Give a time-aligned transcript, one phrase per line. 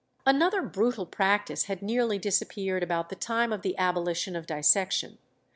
[0.25, 5.19] Another brutal practice had nearly disappeared about the time of the abolition of dissection.